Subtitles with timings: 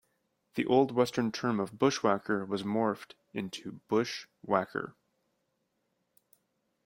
[0.55, 4.95] The old western term of "bushwhacker" was morphed into "Busch Whacker".